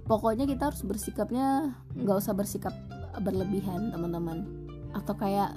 pokoknya 0.06 0.46
kita 0.46 0.70
harus 0.70 0.84
bersikapnya 0.86 1.74
nggak 1.98 2.16
usah 2.20 2.36
bersikap 2.36 2.72
berlebihan 3.20 3.90
teman-teman. 3.90 4.46
Atau 4.94 5.18
kayak 5.18 5.56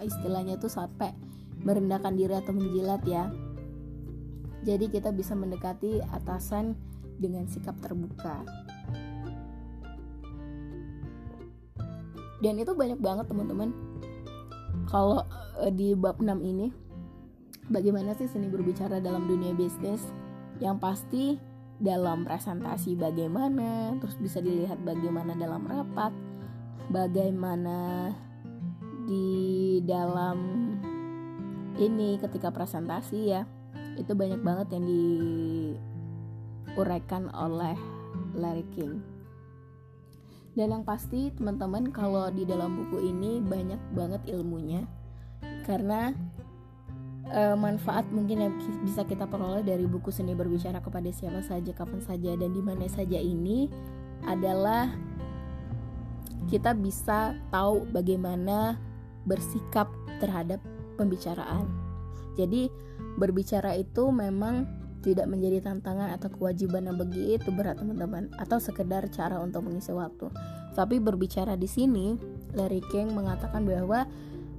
istilahnya 0.00 0.56
tuh 0.56 0.72
sampai 0.72 1.12
merendahkan 1.60 2.16
diri 2.16 2.34
atau 2.34 2.56
menjilat 2.56 3.02
ya. 3.04 3.28
Jadi 4.62 4.88
kita 4.88 5.10
bisa 5.10 5.34
mendekati 5.34 6.00
atasan 6.14 6.78
dengan 7.18 7.44
sikap 7.50 7.76
terbuka. 7.82 8.46
Dan 12.42 12.58
itu 12.58 12.74
banyak 12.74 12.98
banget 12.98 13.26
teman-teman. 13.30 13.70
Kalau 14.90 15.22
uh, 15.58 15.70
di 15.70 15.94
bab 15.94 16.18
6 16.18 16.42
ini 16.42 16.74
bagaimana 17.70 18.18
sih 18.18 18.26
seni 18.26 18.50
berbicara 18.50 18.98
dalam 18.98 19.30
dunia 19.30 19.54
bisnis? 19.54 20.02
Yang 20.58 20.76
pasti 20.82 21.24
dalam 21.82 22.22
presentasi 22.22 22.94
bagaimana 22.94 23.98
terus 23.98 24.14
bisa 24.14 24.38
dilihat 24.38 24.78
bagaimana 24.86 25.34
dalam 25.34 25.66
rapat 25.66 26.14
bagaimana 26.94 28.10
di 29.06 29.80
dalam 29.82 30.38
ini 31.76 32.20
ketika 32.20 32.52
presentasi 32.52 33.32
ya 33.32 33.46
itu 33.96 34.12
banyak 34.16 34.40
banget 34.40 34.72
yang 34.76 34.84
diuraikan 36.72 37.28
oleh 37.32 37.76
Larry 38.36 38.64
King. 38.72 39.00
Dan 40.52 40.68
yang 40.76 40.84
pasti 40.84 41.32
teman-teman 41.32 41.88
kalau 41.96 42.28
di 42.28 42.44
dalam 42.44 42.76
buku 42.76 43.08
ini 43.08 43.40
banyak 43.40 43.80
banget 43.96 44.20
ilmunya 44.28 44.84
karena 45.64 46.12
e, 47.24 47.56
manfaat 47.56 48.04
mungkin 48.12 48.44
yang 48.44 48.52
bisa 48.84 49.00
kita 49.08 49.24
peroleh 49.24 49.64
dari 49.64 49.88
buku 49.88 50.12
seni 50.12 50.36
berbicara 50.36 50.84
kepada 50.84 51.08
siapa 51.08 51.40
saja 51.40 51.72
kapan 51.72 52.04
saja 52.04 52.36
dan 52.36 52.52
di 52.52 52.60
mana 52.60 52.84
saja 52.84 53.16
ini 53.16 53.72
adalah 54.28 54.92
kita 56.52 56.76
bisa 56.76 57.32
tahu 57.48 57.88
bagaimana 57.88 58.76
bersikap 59.24 59.90
terhadap 60.18 60.62
pembicaraan. 60.96 61.66
Jadi 62.38 62.70
berbicara 63.18 63.76
itu 63.76 64.08
memang 64.08 64.64
tidak 65.02 65.26
menjadi 65.26 65.58
tantangan 65.66 66.14
atau 66.14 66.30
kewajiban 66.30 66.86
yang 66.86 66.96
begitu 66.96 67.50
berat 67.50 67.82
teman-teman 67.82 68.30
atau 68.38 68.62
sekedar 68.62 69.10
cara 69.10 69.42
untuk 69.42 69.66
mengisi 69.66 69.90
waktu. 69.90 70.30
Tapi 70.72 71.02
berbicara 71.02 71.58
di 71.58 71.66
sini, 71.66 72.14
Larry 72.54 72.80
King 72.88 73.12
mengatakan 73.12 73.66
bahwa 73.66 74.06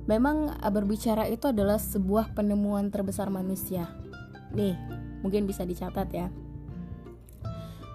memang 0.05 0.51
berbicara 0.59 1.25
itu 1.31 1.47
adalah 1.49 1.79
sebuah 1.79 2.35
penemuan 2.35 2.91
terbesar 2.91 3.31
manusia. 3.31 3.87
Nih, 4.51 4.75
mungkin 5.23 5.47
bisa 5.47 5.63
dicatat 5.63 6.11
ya. 6.11 6.27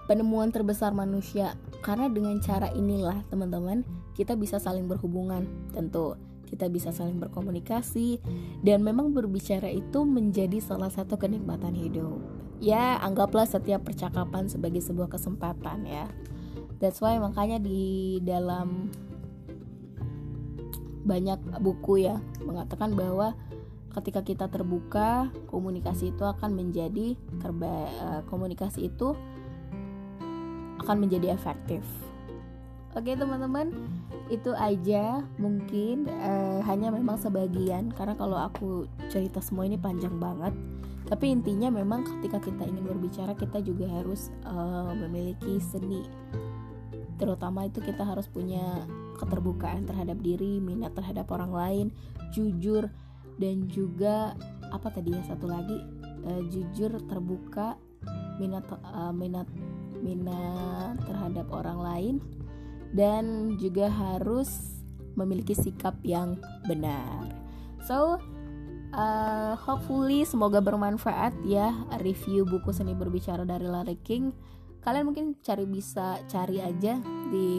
Penemuan 0.09 0.49
terbesar 0.49 0.89
manusia 0.91 1.53
karena 1.85 2.09
dengan 2.09 2.41
cara 2.41 2.73
inilah 2.73 3.21
teman-teman 3.29 3.85
kita 4.17 4.33
bisa 4.33 4.57
saling 4.57 4.89
berhubungan 4.89 5.45
tentu 5.69 6.17
kita 6.49 6.65
bisa 6.65 6.89
saling 6.89 7.21
berkomunikasi 7.21 8.17
dan 8.65 8.81
memang 8.81 9.13
berbicara 9.13 9.69
itu 9.69 10.01
menjadi 10.01 10.57
salah 10.57 10.89
satu 10.89 11.21
kenikmatan 11.21 11.77
hidup. 11.77 12.17
Ya, 12.59 12.97
anggaplah 12.99 13.47
setiap 13.47 13.87
percakapan 13.87 14.49
sebagai 14.49 14.81
sebuah 14.81 15.07
kesempatan 15.13 15.85
ya. 15.85 16.09
that's 16.79 17.03
why 17.03 17.19
makanya 17.19 17.59
di 17.59 18.17
dalam 18.23 18.87
banyak 21.03 21.39
buku 21.59 22.07
ya 22.07 22.19
mengatakan 22.43 22.95
bahwa 22.95 23.35
ketika 23.99 24.23
kita 24.23 24.45
terbuka 24.47 25.27
komunikasi 25.51 26.15
itu 26.15 26.23
akan 26.23 26.55
menjadi 26.55 27.19
terba 27.43 27.87
eh, 27.87 28.21
komunikasi 28.31 28.87
itu 28.87 29.15
akan 30.79 30.97
menjadi 31.03 31.35
efektif 31.35 31.83
Oke 32.99 33.15
teman-teman, 33.15 33.71
itu 34.27 34.51
aja 34.59 35.23
mungkin 35.39 36.03
uh, 36.19 36.59
hanya 36.67 36.91
memang 36.91 37.15
sebagian 37.15 37.95
karena 37.95 38.11
kalau 38.19 38.35
aku 38.35 38.91
cerita 39.07 39.39
semua 39.39 39.63
ini 39.63 39.79
panjang 39.79 40.19
banget. 40.19 40.51
Tapi 41.07 41.31
intinya 41.31 41.71
memang 41.71 42.03
ketika 42.03 42.43
kita 42.43 42.67
ingin 42.67 42.83
berbicara 42.83 43.39
kita 43.39 43.63
juga 43.63 43.87
harus 43.87 44.35
uh, 44.43 44.91
memiliki 44.99 45.63
seni. 45.63 46.03
Terutama 47.15 47.71
itu 47.71 47.79
kita 47.79 48.03
harus 48.03 48.27
punya 48.27 48.83
keterbukaan 49.15 49.87
terhadap 49.87 50.19
diri, 50.19 50.59
minat 50.59 50.91
terhadap 50.91 51.31
orang 51.31 51.55
lain, 51.55 51.87
jujur 52.35 52.91
dan 53.39 53.63
juga 53.71 54.35
apa 54.75 54.91
tadi 54.91 55.15
ya 55.15 55.23
satu 55.23 55.47
lagi 55.47 55.79
uh, 56.27 56.43
jujur 56.51 56.99
terbuka 57.07 57.79
minat 58.43 58.67
uh, 58.91 59.15
minat 59.15 59.47
minat 60.03 60.99
terhadap 61.07 61.47
orang 61.55 61.79
lain 61.79 62.15
dan 62.93 63.55
juga 63.59 63.89
harus 63.89 64.79
memiliki 65.13 65.53
sikap 65.53 65.99
yang 66.01 66.39
benar. 66.65 67.27
So, 67.83 68.17
uh, 68.95 69.53
hopefully 69.59 70.23
semoga 70.23 70.63
bermanfaat 70.63 71.35
ya 71.45 71.73
review 71.99 72.47
buku 72.47 72.71
seni 72.71 72.95
berbicara 72.95 73.43
dari 73.43 73.67
Larry 73.67 73.99
King. 74.01 74.31
Kalian 74.79 75.11
mungkin 75.11 75.35
cari 75.43 75.67
bisa 75.67 76.23
cari 76.31 76.63
aja 76.63 76.97
di 77.27 77.49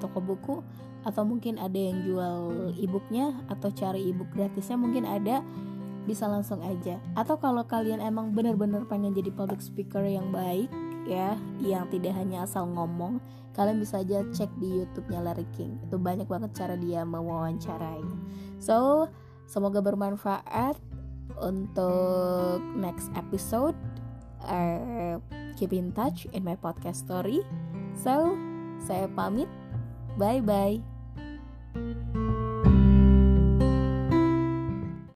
toko 0.00 0.24
buku 0.24 0.56
atau 1.02 1.26
mungkin 1.26 1.58
ada 1.58 1.76
yang 1.76 2.00
jual 2.06 2.38
e-booknya 2.78 3.44
atau 3.50 3.74
cari 3.74 4.08
e-book 4.08 4.30
gratisnya 4.32 4.78
mungkin 4.78 5.02
ada 5.02 5.42
bisa 6.02 6.26
langsung 6.26 6.62
aja 6.62 6.98
atau 7.14 7.38
kalau 7.38 7.62
kalian 7.66 8.02
emang 8.02 8.34
benar-benar 8.34 8.86
pengen 8.90 9.14
jadi 9.14 9.30
public 9.30 9.62
speaker 9.62 10.02
yang 10.02 10.34
baik 10.34 10.70
ya 11.06 11.34
yang 11.62 11.90
tidak 11.90 12.14
hanya 12.14 12.46
asal 12.46 12.66
ngomong 12.70 13.18
kalian 13.52 13.78
bisa 13.78 14.00
aja 14.00 14.24
cek 14.32 14.48
di 14.56 14.80
YouTube-nya 14.80 15.20
Larry 15.20 15.46
King. 15.52 15.76
Itu 15.84 16.00
banyak 16.00 16.24
banget 16.24 16.56
cara 16.56 16.74
dia 16.76 17.04
mewawancarai. 17.04 18.04
So 18.56 19.08
semoga 19.44 19.84
bermanfaat 19.84 20.80
untuk 21.36 22.60
next 22.76 23.12
episode. 23.12 23.76
Uh, 24.42 25.22
keep 25.54 25.70
in 25.70 25.94
touch 25.94 26.26
in 26.32 26.42
my 26.42 26.56
podcast 26.56 27.04
story. 27.04 27.44
So 27.92 28.34
saya 28.80 29.06
pamit. 29.12 29.48
Bye 30.16 30.44
bye 30.44 32.11